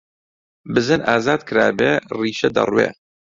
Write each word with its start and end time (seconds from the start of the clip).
بزن 0.73 0.99
ئازاد 1.09 1.39
کرابێ، 1.49 1.91
ڕیشە 2.19 2.49
دەڕوێ! 2.55 2.87